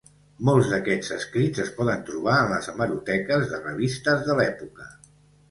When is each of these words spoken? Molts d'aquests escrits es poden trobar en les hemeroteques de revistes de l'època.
Molts 0.47 0.69
d'aquests 0.69 1.11
escrits 1.15 1.61
es 1.63 1.69
poden 1.81 2.01
trobar 2.07 2.39
en 2.47 2.49
les 2.55 2.71
hemeroteques 2.73 3.47
de 3.53 3.61
revistes 3.69 4.27
de 4.31 4.41
l'època. 4.43 4.91